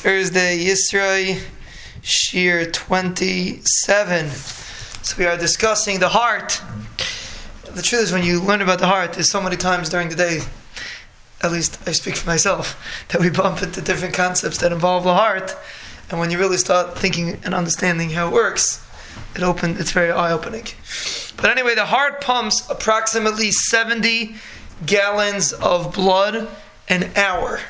Thursday, 0.00 0.64
Yisroi, 0.64 1.42
Shiur 2.00 2.72
27. 2.72 4.30
So 4.30 5.14
we 5.18 5.26
are 5.26 5.36
discussing 5.36 6.00
the 6.00 6.08
heart. 6.08 6.58
The 7.64 7.82
truth 7.82 8.04
is, 8.04 8.10
when 8.10 8.24
you 8.24 8.40
learn 8.40 8.62
about 8.62 8.78
the 8.78 8.86
heart, 8.86 9.12
there's 9.12 9.30
so 9.30 9.42
many 9.42 9.58
times 9.58 9.90
during 9.90 10.08
the 10.08 10.16
day, 10.16 10.40
at 11.42 11.52
least 11.52 11.86
I 11.86 11.92
speak 11.92 12.16
for 12.16 12.26
myself, 12.26 12.82
that 13.08 13.20
we 13.20 13.28
bump 13.28 13.62
into 13.62 13.82
different 13.82 14.14
concepts 14.14 14.56
that 14.60 14.72
involve 14.72 15.04
the 15.04 15.12
heart. 15.12 15.54
And 16.08 16.18
when 16.18 16.30
you 16.30 16.38
really 16.38 16.56
start 16.56 16.96
thinking 16.96 17.38
and 17.44 17.52
understanding 17.52 18.08
how 18.08 18.28
it 18.28 18.32
works, 18.32 18.82
it 19.36 19.42
open, 19.42 19.76
it's 19.78 19.92
very 19.92 20.10
eye-opening. 20.10 20.64
But 21.36 21.50
anyway, 21.50 21.74
the 21.74 21.84
heart 21.84 22.22
pumps 22.22 22.66
approximately 22.70 23.50
70 23.50 24.34
gallons 24.86 25.52
of 25.52 25.92
blood 25.92 26.48
an 26.88 27.10
hour 27.16 27.60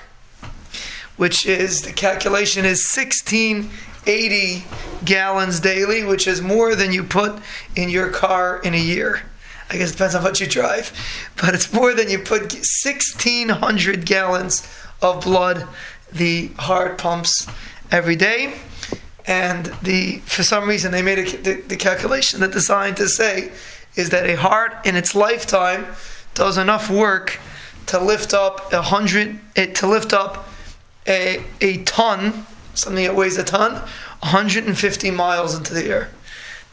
which 1.20 1.44
is 1.44 1.82
the 1.82 1.92
calculation 1.92 2.64
is 2.64 2.90
1680 2.96 4.64
gallons 5.04 5.60
daily, 5.60 6.02
which 6.02 6.26
is 6.26 6.40
more 6.40 6.74
than 6.74 6.94
you 6.94 7.04
put 7.04 7.38
in 7.76 7.90
your 7.90 8.08
car 8.08 8.58
in 8.64 8.72
a 8.72 8.78
year. 8.78 9.20
I 9.68 9.76
guess 9.76 9.90
it 9.90 9.92
depends 9.92 10.14
on 10.14 10.22
what 10.22 10.40
you 10.40 10.46
drive, 10.46 10.98
but 11.36 11.52
it's 11.52 11.74
more 11.74 11.92
than 11.92 12.08
you 12.08 12.20
put 12.20 12.54
1600 12.54 14.06
gallons 14.06 14.66
of 15.02 15.22
blood 15.22 15.68
the 16.10 16.46
heart 16.58 16.96
pumps 16.96 17.46
every 17.90 18.16
day. 18.16 18.54
And 19.26 19.66
the 19.82 20.20
for 20.20 20.42
some 20.42 20.66
reason 20.66 20.90
they 20.90 21.02
made 21.02 21.18
a, 21.18 21.36
the, 21.36 21.60
the 21.60 21.76
calculation 21.76 22.40
that 22.40 22.52
the 22.52 22.62
scientists 22.62 23.18
say 23.18 23.52
is 23.94 24.08
that 24.08 24.24
a 24.24 24.36
heart 24.36 24.86
in 24.86 24.96
its 24.96 25.14
lifetime 25.14 25.84
does 26.32 26.56
enough 26.56 26.88
work 26.88 27.38
to 27.88 28.00
lift 28.02 28.32
up 28.32 28.72
a 28.72 28.80
hundred 28.80 29.38
eh, 29.56 29.66
to 29.74 29.86
lift 29.86 30.14
up 30.14 30.46
a, 31.10 31.44
a 31.60 31.82
ton, 31.84 32.46
something 32.74 33.04
that 33.04 33.16
weighs 33.16 33.36
a 33.36 33.44
ton, 33.44 33.72
150 34.20 35.10
miles 35.10 35.54
into 35.54 35.74
the 35.74 35.86
air. 35.86 36.10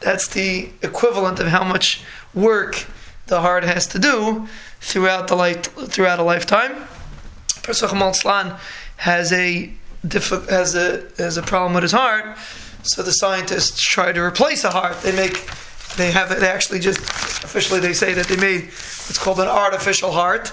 That's 0.00 0.28
the 0.28 0.70
equivalent 0.82 1.40
of 1.40 1.48
how 1.48 1.64
much 1.64 2.02
work 2.32 2.86
the 3.26 3.40
heart 3.40 3.64
has 3.64 3.86
to 3.88 3.98
do 3.98 4.46
throughout 4.80 5.28
the 5.28 5.34
life, 5.34 5.62
throughout 5.62 6.20
a 6.20 6.22
lifetime. 6.22 6.86
Pesach 7.62 7.90
Maltzlan 7.90 8.58
has 8.98 9.32
a 9.32 9.72
has 10.02 10.74
a 10.74 11.04
has 11.18 11.36
a 11.36 11.42
problem 11.42 11.74
with 11.74 11.82
his 11.82 11.92
heart, 11.92 12.38
so 12.82 13.02
the 13.02 13.10
scientists 13.12 13.80
try 13.80 14.12
to 14.12 14.20
replace 14.20 14.62
a 14.64 14.70
heart. 14.70 15.00
They 15.02 15.14
make 15.14 15.50
they 15.96 16.12
have 16.12 16.28
they 16.40 16.48
actually 16.48 16.78
just 16.78 17.00
officially 17.44 17.80
they 17.80 17.92
say 17.92 18.14
that 18.14 18.26
they 18.26 18.36
made 18.36 18.66
what's 18.66 19.18
called 19.18 19.40
an 19.40 19.48
artificial 19.48 20.12
heart 20.12 20.52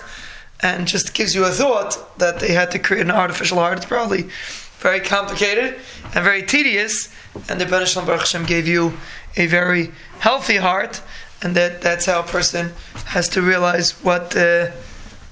and 0.61 0.87
just 0.87 1.13
gives 1.13 1.35
you 1.35 1.45
a 1.45 1.49
thought 1.49 2.17
that 2.17 2.39
they 2.39 2.53
had 2.53 2.71
to 2.71 2.79
create 2.79 3.01
an 3.01 3.11
artificial 3.11 3.57
heart. 3.57 3.77
It's 3.77 3.85
probably 3.85 4.29
very 4.79 4.99
complicated 4.99 5.79
and 6.13 6.23
very 6.23 6.43
tedious, 6.43 7.09
and 7.49 7.59
the 7.59 7.65
Ben 7.65 7.85
Shalom 7.85 8.05
Baruch 8.05 8.21
Hashem 8.21 8.45
gave 8.45 8.67
you 8.67 8.93
a 9.35 9.47
very 9.47 9.91
healthy 10.19 10.57
heart, 10.57 11.01
and 11.41 11.55
that 11.55 11.81
that's 11.81 12.05
how 12.05 12.21
a 12.21 12.23
person 12.23 12.71
has 13.05 13.29
to 13.29 13.41
realize 13.41 13.91
what 14.03 14.35
uh, 14.35 14.71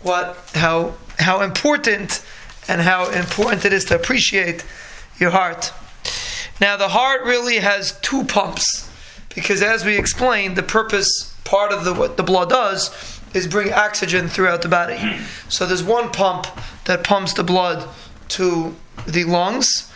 what 0.02 0.38
how 0.56 0.96
how 1.20 1.42
important 1.42 2.24
and 2.68 2.82
how 2.82 3.10
important 3.10 3.66
it 3.66 3.74
is 3.74 3.86
to 3.86 3.96
appreciate 3.96 4.66
your 5.20 5.32
heart. 5.32 5.74
Now, 6.62 6.78
the 6.78 6.90
heart 6.90 7.24
really 7.24 7.58
has 7.58 8.00
two 8.02 8.24
pumps 8.24 8.90
because, 9.36 9.62
as 9.62 9.84
we 9.84 9.98
explained, 9.98 10.56
the 10.56 10.64
purpose 10.64 11.34
part 11.44 11.72
of 11.72 11.84
the 11.86 11.94
what 11.94 12.18
the 12.18 12.24
blood 12.24 12.50
does 12.50 13.20
is 13.34 13.48
bring 13.48 13.74
oxygen 13.74 14.28
throughout 14.28 14.62
the 14.62 14.70
body. 14.70 15.00
So 15.50 15.66
there's 15.66 15.84
one 15.84 16.12
pump 16.12 16.48
that 16.86 17.04
pumps 17.04 17.34
the 17.34 17.44
blood 17.44 17.88
to 18.30 18.76
the 19.08 19.24
lungs, 19.24 19.92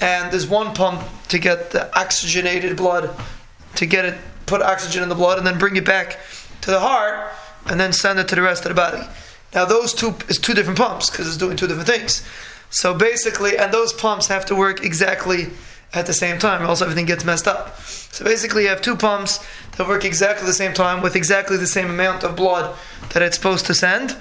and 0.00 0.32
there's 0.32 0.46
one 0.46 0.74
pump 0.74 1.02
to 1.28 1.38
get 1.38 1.70
the 1.70 1.94
oxygenated 1.98 2.76
blood, 2.76 3.10
to 3.76 3.86
get 3.86 4.04
it, 4.04 4.18
put 4.46 4.62
oxygen 4.62 5.02
in 5.02 5.08
the 5.08 5.14
blood, 5.14 5.38
and 5.38 5.46
then 5.46 5.58
bring 5.58 5.76
it 5.76 5.84
back 5.84 6.18
to 6.62 6.70
the 6.70 6.80
heart, 6.80 7.32
and 7.66 7.78
then 7.78 7.92
send 7.92 8.18
it 8.18 8.28
to 8.28 8.34
the 8.34 8.42
rest 8.42 8.64
of 8.64 8.70
the 8.70 8.74
body. 8.74 9.02
Now 9.54 9.64
those 9.64 9.94
two 9.94 10.14
is 10.28 10.38
two 10.38 10.54
different 10.54 10.78
pumps 10.78 11.10
because 11.10 11.26
it's 11.26 11.36
doing 11.36 11.56
two 11.56 11.66
different 11.66 11.88
things. 11.88 12.26
So 12.70 12.94
basically, 12.94 13.58
and 13.58 13.72
those 13.72 13.92
pumps 13.92 14.28
have 14.28 14.46
to 14.46 14.54
work 14.54 14.84
exactly 14.84 15.48
at 15.92 16.06
the 16.06 16.12
same 16.12 16.38
time, 16.38 16.64
also 16.64 16.84
everything 16.84 17.06
gets 17.06 17.24
messed 17.24 17.48
up. 17.48 17.76
So 17.80 18.24
basically, 18.24 18.64
you 18.64 18.68
have 18.68 18.82
two 18.82 18.96
pumps 18.96 19.44
that 19.76 19.88
work 19.88 20.04
exactly 20.04 20.46
the 20.46 20.52
same 20.52 20.72
time 20.72 21.02
with 21.02 21.16
exactly 21.16 21.56
the 21.56 21.66
same 21.66 21.90
amount 21.90 22.22
of 22.22 22.36
blood 22.36 22.76
that 23.12 23.22
it's 23.22 23.36
supposed 23.36 23.66
to 23.66 23.74
send. 23.74 24.16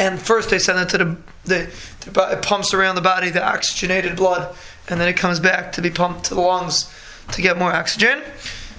And 0.00 0.20
first, 0.20 0.50
they 0.50 0.58
send 0.58 0.78
it 0.80 0.88
to 0.90 0.98
the, 0.98 1.16
the, 1.44 2.10
the 2.10 2.32
it 2.32 2.42
pumps 2.42 2.74
around 2.74 2.94
the 2.94 3.00
body 3.00 3.30
the 3.30 3.46
oxygenated 3.46 4.16
blood, 4.16 4.54
and 4.88 5.00
then 5.00 5.08
it 5.08 5.16
comes 5.16 5.38
back 5.38 5.72
to 5.72 5.82
be 5.82 5.90
pumped 5.90 6.24
to 6.26 6.34
the 6.34 6.40
lungs 6.40 6.92
to 7.32 7.42
get 7.42 7.58
more 7.58 7.72
oxygen. 7.72 8.22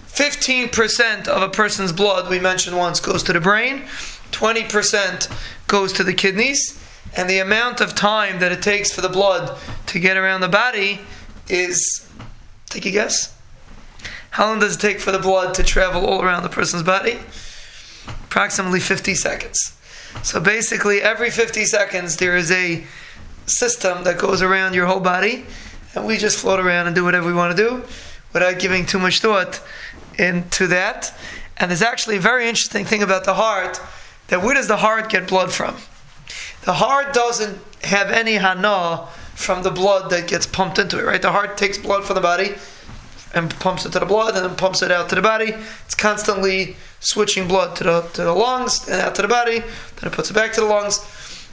15% 0.07 1.27
of 1.27 1.41
a 1.41 1.49
person's 1.49 1.91
blood, 1.91 2.29
we 2.29 2.39
mentioned 2.39 2.77
once, 2.77 2.99
goes 2.99 3.21
to 3.23 3.33
the 3.33 3.41
brain, 3.41 3.81
20% 4.31 5.67
goes 5.67 5.91
to 5.93 6.03
the 6.03 6.13
kidneys, 6.13 6.81
and 7.17 7.29
the 7.29 7.39
amount 7.39 7.81
of 7.81 7.95
time 7.95 8.39
that 8.39 8.51
it 8.51 8.61
takes 8.61 8.91
for 8.91 9.01
the 9.01 9.09
blood 9.09 9.57
to 9.87 9.99
get 9.99 10.15
around 10.15 10.41
the 10.41 10.47
body 10.47 11.01
is 11.47 12.07
take 12.69 12.85
a 12.85 12.91
guess. 12.91 13.35
How 14.31 14.47
long 14.47 14.59
does 14.59 14.75
it 14.75 14.79
take 14.79 14.99
for 14.99 15.11
the 15.11 15.19
blood 15.19 15.53
to 15.55 15.63
travel 15.63 16.05
all 16.05 16.21
around 16.21 16.43
the 16.43 16.49
person's 16.49 16.83
body? 16.83 17.19
Approximately 18.25 18.81
50 18.81 19.15
seconds. 19.15 19.77
So 20.23 20.39
basically, 20.39 21.01
every 21.01 21.29
50 21.29 21.65
seconds, 21.65 22.17
there 22.17 22.35
is 22.35 22.51
a 22.51 22.83
system 23.45 24.03
that 24.03 24.17
goes 24.17 24.41
around 24.41 24.73
your 24.73 24.87
whole 24.87 24.99
body, 24.99 25.45
and 25.93 26.05
we 26.05 26.17
just 26.17 26.39
float 26.39 26.59
around 26.59 26.87
and 26.87 26.95
do 26.95 27.03
whatever 27.03 27.27
we 27.27 27.33
want 27.33 27.55
to 27.55 27.63
do 27.63 27.83
without 28.33 28.59
giving 28.59 28.85
too 28.85 28.99
much 28.99 29.21
thought 29.21 29.61
into 30.17 30.67
that. 30.67 31.13
And 31.57 31.71
there's 31.71 31.81
actually 31.81 32.17
a 32.17 32.21
very 32.21 32.49
interesting 32.49 32.83
thing 32.83 33.01
about 33.01 33.23
the 33.23 33.35
heart 33.35 33.79
that 34.27 34.41
where 34.41 34.55
does 34.55 34.67
the 34.67 34.77
heart 34.77 35.09
get 35.09 35.27
blood 35.27 35.53
from? 35.53 35.75
The 36.63 36.73
heart 36.73 37.13
doesn't 37.13 37.57
have 37.83 38.09
any 38.09 38.33
hana 38.33 39.07
from 39.35 39.63
the 39.63 39.71
blood 39.71 40.09
that 40.09 40.27
gets 40.27 40.45
pumped 40.45 40.79
into 40.79 40.97
it, 40.99 41.03
right? 41.03 41.21
The 41.21 41.31
heart 41.31 41.57
takes 41.57 41.77
blood 41.77 42.05
from 42.05 42.15
the 42.15 42.21
body 42.21 42.55
and 43.33 43.53
pumps 43.59 43.85
it 43.85 43.91
to 43.91 43.99
the 43.99 44.05
blood 44.05 44.35
and 44.35 44.45
then 44.45 44.55
pumps 44.55 44.81
it 44.81 44.91
out 44.91 45.09
to 45.09 45.15
the 45.15 45.21
body. 45.21 45.53
It's 45.85 45.93
constantly 45.93 46.77
switching 47.01 47.47
blood 47.47 47.75
to 47.77 47.83
the, 47.83 48.01
to 48.13 48.23
the 48.23 48.33
lungs 48.33 48.87
and 48.87 48.99
out 49.01 49.13
to 49.15 49.21
the 49.21 49.27
body, 49.27 49.59
then 49.59 50.11
it 50.11 50.11
puts 50.13 50.31
it 50.31 50.33
back 50.33 50.53
to 50.53 50.61
the 50.61 50.67
lungs. 50.67 51.05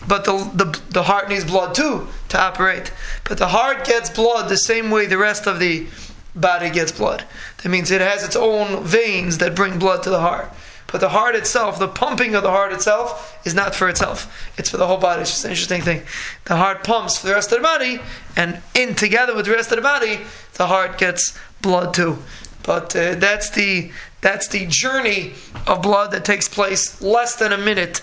But 0.09 0.25
the, 0.25 0.33
the, 0.55 0.81
the 0.91 1.03
heart 1.03 1.29
needs 1.29 1.45
blood 1.45 1.75
too 1.75 2.09
to 2.31 2.41
operate. 2.41 2.93
But 3.29 3.39
the 3.39 3.49
heart 3.49 3.85
gets 3.85 4.11
blood 4.11 4.49
the 4.49 4.57
same 4.57 4.91
way 4.91 5.07
the 5.07 5.19
rest 5.19 5.47
of 5.47 5.59
the 5.59 5.87
body 6.35 6.71
gets 6.71 6.93
blood. 6.93 7.25
That 7.63 7.69
means 7.69 7.91
it 7.91 8.01
has 8.01 8.25
its 8.25 8.37
own 8.37 8.83
veins 8.85 9.39
that 9.39 9.55
bring 9.55 9.79
blood 9.79 10.03
to 10.05 10.11
the 10.11 10.21
heart. 10.21 10.51
But 10.93 11.01
the 11.01 11.09
heart 11.09 11.35
itself, 11.35 11.79
the 11.79 11.89
pumping 11.89 12.35
of 12.35 12.43
the 12.43 12.51
heart 12.51 12.73
itself, 12.73 13.37
is 13.47 13.55
not 13.55 13.75
for 13.75 13.89
itself. 13.89 14.31
It's 14.59 14.69
for 14.69 14.77
the 14.77 14.87
whole 14.87 14.99
body. 14.99 15.23
It's 15.23 15.31
just 15.31 15.45
an 15.47 15.51
interesting 15.51 15.81
thing. 15.81 16.03
The 16.45 16.57
heart 16.57 16.85
pumps 16.85 17.17
for 17.17 17.29
the 17.29 17.33
rest 17.33 17.51
of 17.51 17.59
the 17.59 17.63
body, 17.63 17.99
and 18.37 18.61
in 18.75 18.95
together 18.95 19.35
with 19.35 19.47
the 19.47 19.53
rest 19.53 19.73
of 19.73 19.77
the 19.77 19.83
body, 19.83 20.21
the 20.55 20.67
heart 20.67 20.99
gets 20.99 21.37
blood 21.63 21.95
too. 21.95 22.19
But 22.63 22.95
uh, 22.95 23.15
that's 23.15 23.51
the 23.51 23.91
that's 24.21 24.49
the 24.49 24.67
journey 24.67 25.33
of 25.67 25.83
blood 25.83 26.13
that 26.13 26.27
takes 26.27 26.47
place 26.47 27.01
less 27.01 27.37
than 27.37 27.53
a 27.53 27.59
minute 27.59 28.03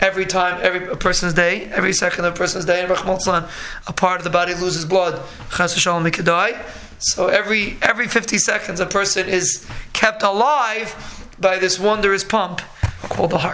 every 0.00 0.24
time, 0.24 0.60
every 0.62 0.96
person's 0.96 1.34
day, 1.34 1.64
every 1.64 1.92
second 1.92 2.24
of 2.24 2.34
a 2.34 2.36
person's 2.36 2.64
day. 2.64 2.82
And 2.82 2.90
a 2.92 3.92
part 3.92 4.20
of 4.20 4.24
the 4.24 4.30
body 4.30 4.54
loses 4.54 4.84
blood. 4.84 5.20
Chas 5.54 5.74
v'shalom, 5.74 6.10
could 6.12 6.24
die. 6.24 6.64
So 7.00 7.26
every 7.26 7.76
every 7.82 8.06
50 8.06 8.38
seconds, 8.38 8.78
a 8.78 8.86
person 8.86 9.28
is 9.28 9.66
kept 9.92 10.22
alive 10.22 11.13
by 11.38 11.58
this 11.58 11.78
wondrous 11.78 12.24
pump 12.24 12.60
called 13.08 13.30
the 13.30 13.38
heart. 13.38 13.52